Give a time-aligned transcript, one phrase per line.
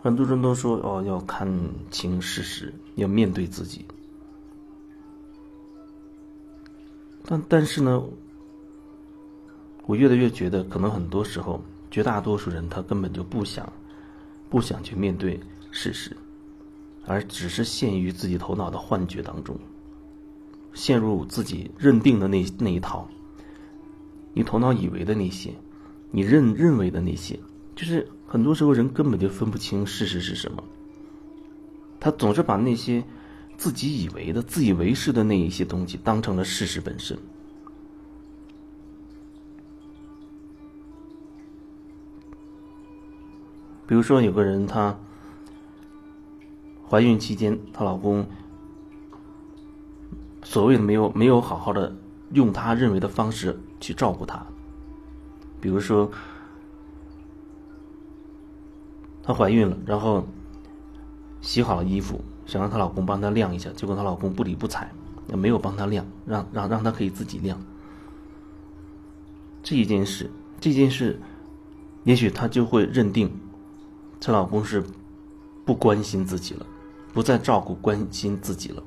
[0.00, 1.48] 很多人都说哦，要看
[1.90, 3.84] 清事实，要面对自己。
[7.24, 8.02] 但但是呢，
[9.86, 13.70] 我越来越觉得，可能很多时候，绝大多数人他根本就不想，
[14.48, 15.38] 不想去面对
[15.72, 16.16] 事实，
[17.04, 19.58] 而只是陷于自己头脑的幻觉当中，
[20.72, 23.06] 陷入自己认定的那那一套，
[24.32, 25.52] 你头脑以为的那些，
[26.12, 27.38] 你认认为的那些，
[27.74, 28.08] 就是。
[28.30, 30.62] 很多时候，人根本就分不清事实是什么。
[31.98, 33.02] 他总是把那些
[33.56, 37.18] 自己以为的、自以为是的那一些东西当成了事实本身。
[43.86, 44.94] 比如说，有个人她
[46.86, 48.26] 怀孕期间，她老公
[50.42, 51.96] 所谓的没有没有好好的
[52.34, 54.46] 用他认为的方式去照顾她，
[55.62, 56.10] 比如说。
[59.28, 60.26] 她怀孕了，然后
[61.42, 64.90] 洗好了衣服，想让她老公帮她晾一下，结果她老公不理不睬，
[65.28, 67.62] 也没有帮她晾，让让让她可以自己晾。
[69.62, 71.20] 这一件事，这件事，
[72.04, 73.30] 也许她就会认定，
[74.18, 74.82] 她老公是
[75.66, 76.64] 不关心自己了，
[77.12, 78.82] 不再照顾关心自己了，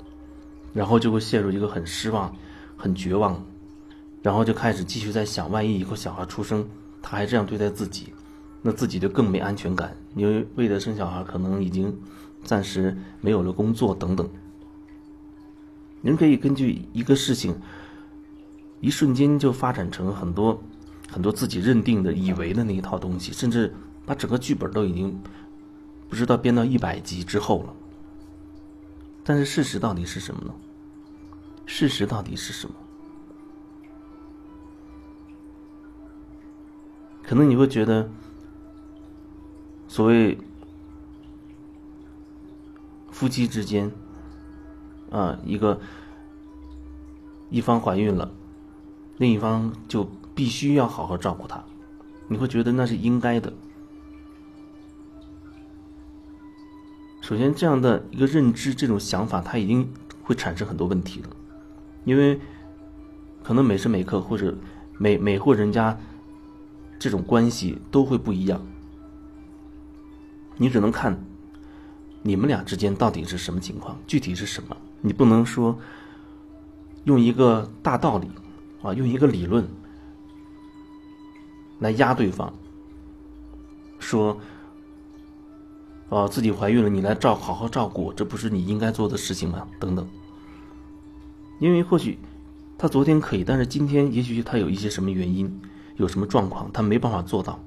[0.74, 2.36] 然后就会陷入一个很失望、
[2.76, 3.40] 很绝望，
[4.24, 6.68] 然后就开始继续在想，万一以后小孩出生，
[7.00, 8.12] 他还这样对待自己。
[8.64, 12.00] 那自己就更没安全感，因为为了生小孩，可能已经
[12.44, 14.30] 暂时没有了工作等等。
[16.04, 17.60] 人可以根据一个事情，
[18.80, 20.62] 一瞬间就发展成很多
[21.10, 23.74] 很多自己认定的、以为的那一套东西，甚至
[24.06, 25.20] 把整个剧本都已经
[26.08, 27.74] 不知道编到一百集之后了。
[29.24, 30.54] 但是事实到底是什么呢？
[31.66, 32.76] 事实到底是什么？
[37.24, 38.08] 可能你会觉得。
[39.92, 40.38] 所谓
[43.12, 43.92] 夫妻之间，
[45.10, 45.82] 啊，一个
[47.50, 48.32] 一方怀孕了，
[49.18, 51.62] 另一方就必须要好好照顾她，
[52.30, 53.52] 你会觉得那是应该的。
[57.20, 59.92] 首先，这样的一个认知、这种想法，它已经
[60.24, 61.30] 会产生很多问题了，
[62.06, 62.40] 因为
[63.44, 64.56] 可能每时每刻或者
[64.98, 66.00] 每每户人家
[66.98, 68.66] 这种关系都会不一样。
[70.62, 71.20] 你只能看
[72.22, 74.78] 你们俩之间到底是什么情况，具体是什么？
[75.02, 75.76] 你不能说
[77.06, 78.30] 用一个大道理
[78.84, 79.68] 啊，用一个理论
[81.80, 82.54] 来压对方，
[83.98, 84.38] 说
[86.10, 89.68] 哦自己怀孕了，你来照好好照顾我，这不是你应该做的事情吗？
[89.80, 90.08] 等等。
[91.58, 92.20] 因为或许
[92.78, 95.60] 他昨天可以，但是今天也许他有一些什么原因，
[95.96, 97.60] 有什么状况，他没办法做到。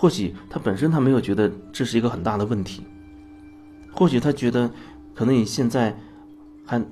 [0.00, 2.86] 或许他本身他没有觉得这是一个很大的问题，
[3.92, 4.70] 或许他觉得
[5.14, 5.94] 可能你现在
[6.64, 6.82] 还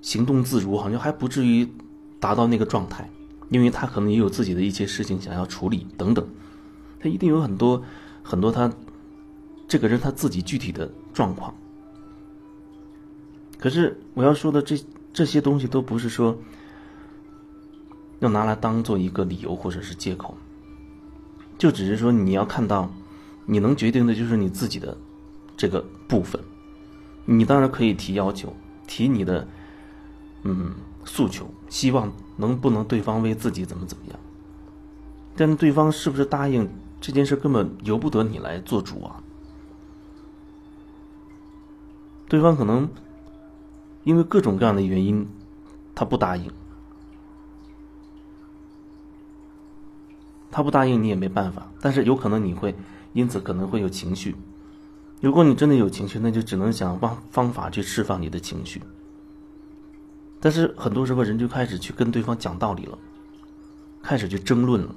[0.00, 1.68] 行动自如，好像还不至于
[2.20, 3.10] 达到那个状态，
[3.50, 6.24] 因为他可能也有自己的一些事情想要处理等等，
[7.00, 7.82] 他一定有很多
[8.22, 8.72] 很多他
[9.66, 11.52] 这个人他自己具体的状况。
[13.58, 14.78] 可是我要说的这
[15.12, 16.38] 这些东西都不是说
[18.20, 20.36] 要拿来当做一个理由或者是借口。
[21.56, 22.90] 就只是说，你要看到，
[23.46, 24.96] 你能决定的就是你自己的
[25.56, 26.40] 这个部分。
[27.24, 28.54] 你当然可以提要求，
[28.86, 29.46] 提你的
[30.42, 30.72] 嗯
[31.04, 34.18] 诉求，希望能不能对方为自己怎么怎么样。
[35.36, 36.68] 但对方是不是答应
[37.00, 39.22] 这件事，根本由不得你来做主啊。
[42.28, 42.88] 对方可能
[44.02, 45.28] 因为各种各样的原因，
[45.94, 46.50] 他不答应。
[50.54, 52.76] 他不答应你也没办法，但是有可能你会
[53.12, 54.36] 因此可能会有情绪。
[55.20, 58.80] 如果你真的有情绪，那就只能想方方法去释放你的情绪。
[60.38, 62.96] 但是很多时候人就开始去跟对方讲道理了，
[64.00, 64.94] 开始去争论了，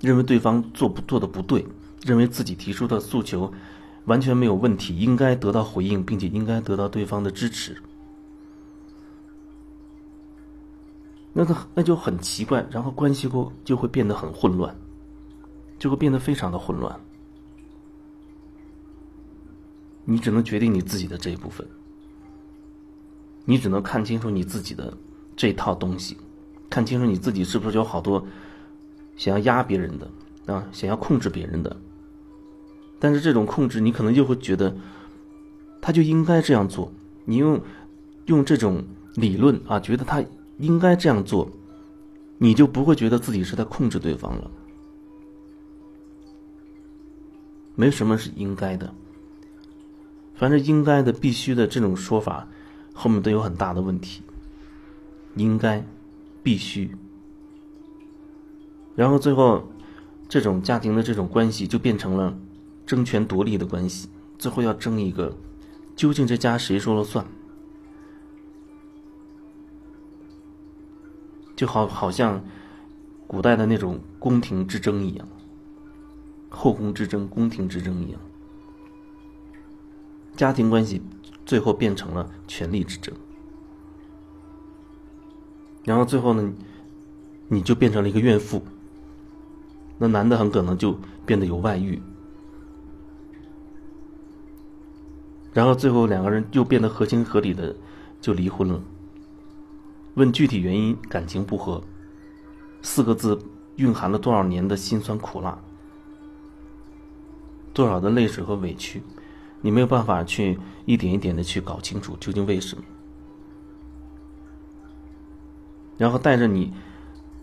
[0.00, 1.66] 认为对方做不做的不对，
[2.02, 3.52] 认为自己提出的诉求
[4.06, 7.76] 完全没有问题，应该得到回应，并且应该得到对方的支持。
[11.38, 14.74] 那他那就很奇怪，然后关系过就会变得很混乱，
[15.78, 16.98] 就会变得非常的混乱。
[20.06, 21.66] 你只能决定你自己的这一部分，
[23.44, 24.96] 你只能看清楚你自己的
[25.36, 26.16] 这套东西，
[26.70, 28.26] 看清楚你自己是不是有好多
[29.18, 30.10] 想要压别人的
[30.54, 31.76] 啊，想要控制别人的。
[32.98, 34.74] 但是这种控制，你可能就会觉得
[35.82, 36.90] 他就应该这样做，
[37.26, 37.60] 你用
[38.24, 38.82] 用这种
[39.16, 40.24] 理论啊，觉得他。
[40.58, 41.50] 应该这样做，
[42.38, 44.50] 你就不会觉得自己是在控制对方了。
[47.74, 48.94] 没什么是应该的。
[50.34, 52.46] 凡是应该的、必须的这种说法，
[52.92, 54.22] 后面都有很大的问题。
[55.34, 55.84] 应该、
[56.42, 56.96] 必须，
[58.94, 59.68] 然后最后，
[60.30, 62.34] 这种家庭的这种关系就变成了
[62.86, 64.08] 争权夺利的关系，
[64.38, 65.36] 最后要争一个，
[65.94, 67.26] 究竟这家谁说了算？
[71.56, 72.44] 就好好像
[73.26, 75.26] 古代的那种宫廷之争一样，
[76.48, 78.20] 后宫之争、宫廷之争一样。
[80.36, 81.02] 家庭关系
[81.46, 83.14] 最后变成了权力之争，
[85.84, 86.52] 然后最后呢，
[87.48, 88.62] 你就变成了一个怨妇。
[89.98, 92.02] 那男的很可能就变得有外遇，
[95.54, 97.74] 然后最后两个人又变得合情合理的
[98.20, 98.82] 就离婚了。
[100.16, 101.82] 问具体原因，感情不和，
[102.80, 103.38] 四个字
[103.76, 105.58] 蕴含了多少年的辛酸苦辣，
[107.74, 109.02] 多少的泪水和委屈。
[109.60, 112.84] 你没有办法去一点一点的去搞清楚究竟为什么，
[115.98, 116.72] 然后带着你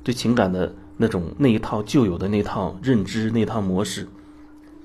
[0.03, 4.07] 对情感的那种那一套旧有的那套认知那套模式，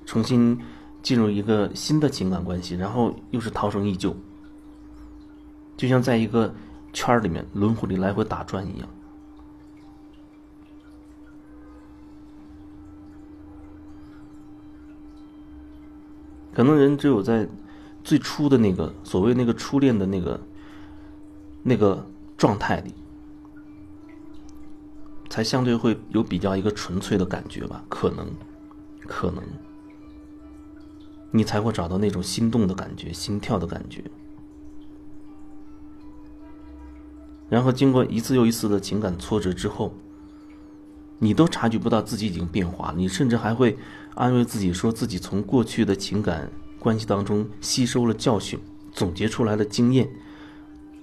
[0.04, 0.60] 重新
[1.02, 4.14] 进入一个新的情感关系，然后又是涛声依旧，
[5.76, 6.52] 就像在一个
[6.92, 8.88] 圈里面轮回里来回打转一样。
[16.52, 17.48] 可能人只有在
[18.02, 20.40] 最初的那个所谓那个初恋的那个
[21.62, 22.04] 那个
[22.36, 22.92] 状态里，
[25.28, 27.84] 才相对会有比较一个纯粹的感觉吧？
[27.88, 28.26] 可能，
[29.06, 29.44] 可能，
[31.30, 34.02] 你才会找到那种心动的感觉、心跳的感觉。
[37.48, 39.94] 然后经过一次又一次的情感挫折之后，
[41.18, 43.76] 你都察觉不到自己已经变化，你甚至还会。
[44.14, 46.50] 安慰自己，说自己从过去的情感
[46.80, 48.58] 关系当中吸收了教训，
[48.90, 50.08] 总结出来的经验，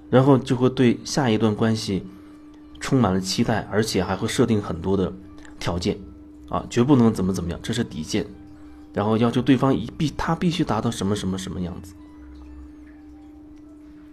[0.10, 2.04] 然后就会对下一段关系
[2.82, 5.14] 充满了期待，而且还会设定很多的
[5.58, 5.98] 条件，
[6.50, 8.26] 啊，绝不能怎么怎么样，这是底线，
[8.92, 11.94] 然后要求对方一必他必须达到什么什么什么样子，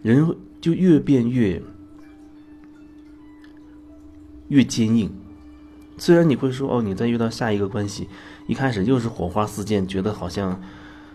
[0.03, 0.25] 人
[0.61, 1.61] 就越变越
[4.53, 5.11] 越坚硬。
[5.97, 8.07] 虽然你会说哦，你再遇到下一个关系，
[8.47, 10.61] 一开始又是火花四溅，觉得好像，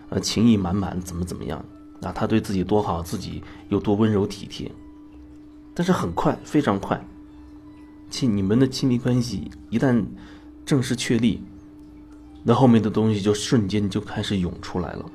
[0.08, 1.64] 呃，情意满满，怎么怎么样
[2.02, 2.10] 啊？
[2.12, 4.68] 他对自己多好，自己有多温柔体贴。
[5.72, 7.00] 但是很快，非常快，
[8.10, 10.04] 亲你们的亲密关系一旦
[10.66, 11.40] 正式确立，
[12.42, 15.06] 那后面的东西就瞬间就开始涌出来了，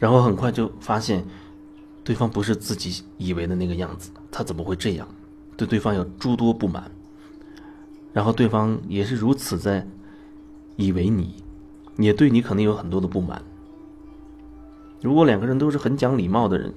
[0.00, 1.24] 然后很快就发现，
[2.06, 5.08] 对方不是自己以为的那个样子，他怎么会这样？
[5.56, 6.88] 对对方有诸多不满，
[8.12, 9.84] 然后对方也是如此在
[10.76, 11.42] 以为你，
[11.96, 13.42] 也对你可能有很多的不满。
[15.02, 16.72] 如果两个人都是很讲礼貌的人，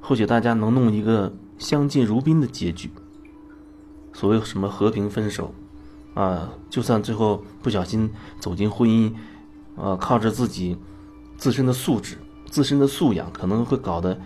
[0.00, 2.90] 或许大家能弄一个相敬如宾的结局。
[4.14, 5.52] 所谓什么和平分手，
[6.14, 8.10] 啊，就算最后不小心
[8.40, 9.12] 走进婚姻，
[9.76, 10.78] 啊，靠着自己
[11.36, 12.16] 自身的素质、
[12.48, 14.18] 自身的素养，可能会搞得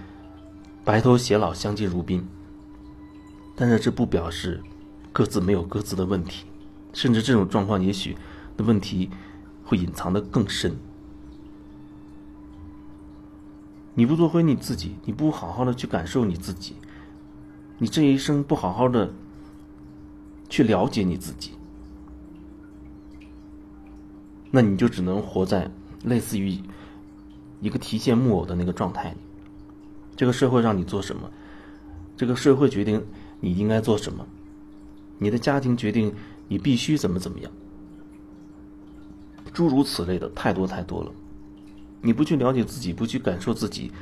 [0.87, 2.25] 白头偕老、相敬如宾。
[3.57, 4.63] 但是这不表示
[5.13, 6.47] 各自没有各自的问题，
[6.93, 8.17] 甚至这种状况也许
[8.57, 9.11] 的问题
[9.65, 10.77] 会隐藏的更深。
[13.95, 16.77] 你不做回你自己，你不好好的去感受你自己，
[17.79, 19.13] 你这一生不好好的
[20.49, 21.51] 去了解你自己，
[24.53, 25.69] 那你就只能活在
[26.05, 26.61] 类似于
[27.61, 29.17] 一个提线木偶的那个状态里。
[30.17, 31.31] 这个社会让你做什么，
[32.17, 33.05] 这个社会决定。
[33.39, 34.27] 你应该做什么？
[35.19, 36.13] 你的家庭决定
[36.49, 37.53] 你必须怎么怎么样？
[39.53, 41.13] 诸如此类的太多太多了。
[42.01, 43.93] 你不去了解自己，不去感受自己，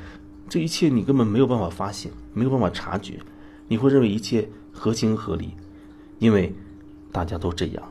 [0.47, 3.19] 这一切你根本没有办法发现，没有办法察觉。
[3.67, 5.51] 你会认为一切合情合理，
[6.19, 6.55] 因为
[7.11, 7.83] 大家都这样。